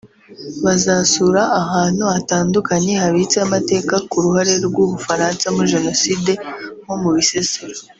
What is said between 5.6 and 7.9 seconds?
jenoside nko mu Bisesero